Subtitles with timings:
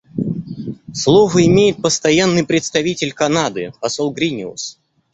[0.95, 4.79] Слово имеет Постоянный представитель Канады посол Гриниус.